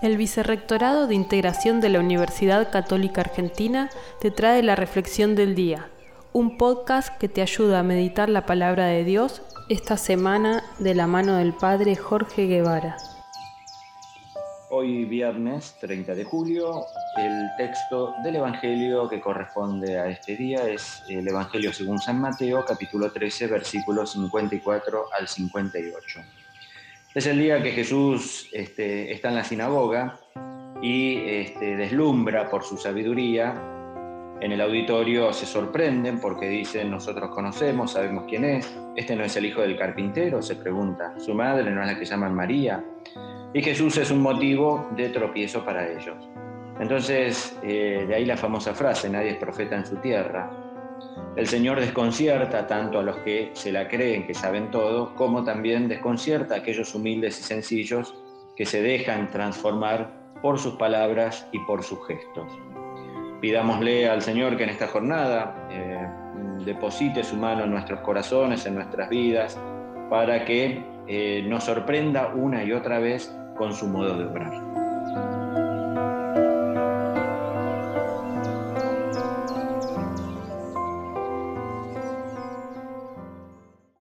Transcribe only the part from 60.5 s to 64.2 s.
sus palabras y por sus gestos. Pidámosle